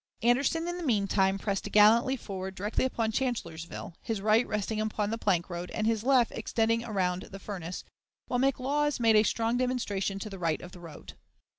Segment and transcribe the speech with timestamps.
[0.23, 5.11] Anderson, in the mean time, pressed gallantly forward directly upon Chancellorsville, his right resting upon
[5.11, 7.83] the plank road and his left extending around the furnace,
[8.25, 11.13] while McLaws made a strong demonstration to the right of the road.